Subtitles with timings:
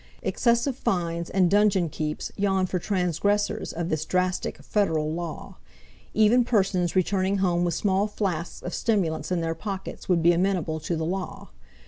[0.23, 5.57] Excessive fines and dungeon keeps yawn for transgressors of this drastic Federal law.
[6.15, 10.79] Even persons returning home with small flasks of stimulants in their pockets would be amenable
[10.79, 11.49] to the law.